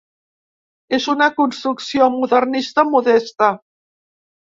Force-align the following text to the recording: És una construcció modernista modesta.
És 0.99 1.05
una 1.13 1.27
construcció 1.35 2.09
modernista 2.17 2.89
modesta. 2.97 3.55